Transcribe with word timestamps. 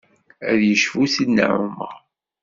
Ad 0.49 0.59
yecbu 0.65 1.03
Sidna 1.13 1.45
Ɛumer. 1.57 1.95